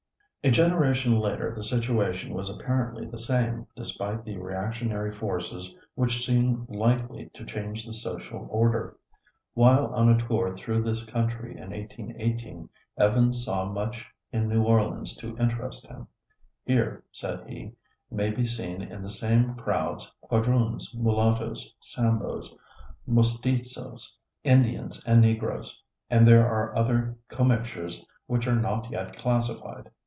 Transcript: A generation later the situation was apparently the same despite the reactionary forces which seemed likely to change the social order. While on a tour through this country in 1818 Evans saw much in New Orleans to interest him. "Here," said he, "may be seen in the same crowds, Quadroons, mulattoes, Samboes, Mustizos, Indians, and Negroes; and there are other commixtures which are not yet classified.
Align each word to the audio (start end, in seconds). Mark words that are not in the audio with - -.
A 0.43 0.49
generation 0.49 1.19
later 1.19 1.53
the 1.55 1.63
situation 1.63 2.33
was 2.33 2.49
apparently 2.49 3.05
the 3.05 3.19
same 3.19 3.67
despite 3.75 4.25
the 4.25 4.39
reactionary 4.39 5.13
forces 5.13 5.75
which 5.93 6.25
seemed 6.25 6.67
likely 6.67 7.29
to 7.35 7.45
change 7.45 7.85
the 7.85 7.93
social 7.93 8.47
order. 8.49 8.97
While 9.53 9.93
on 9.93 10.09
a 10.09 10.17
tour 10.17 10.55
through 10.57 10.81
this 10.81 11.03
country 11.05 11.51
in 11.51 11.69
1818 11.69 12.69
Evans 12.97 13.45
saw 13.45 13.71
much 13.71 14.07
in 14.31 14.47
New 14.49 14.63
Orleans 14.63 15.15
to 15.17 15.37
interest 15.37 15.85
him. 15.85 16.07
"Here," 16.65 17.03
said 17.11 17.47
he, 17.47 17.73
"may 18.09 18.31
be 18.31 18.47
seen 18.47 18.81
in 18.81 19.03
the 19.03 19.09
same 19.09 19.53
crowds, 19.53 20.11
Quadroons, 20.21 20.91
mulattoes, 20.95 21.71
Samboes, 21.81 22.47
Mustizos, 23.07 24.17
Indians, 24.43 25.03
and 25.05 25.21
Negroes; 25.21 25.83
and 26.09 26.27
there 26.27 26.47
are 26.47 26.75
other 26.75 27.15
commixtures 27.29 28.03
which 28.25 28.47
are 28.47 28.59
not 28.59 28.89
yet 28.89 29.15
classified. 29.15 29.91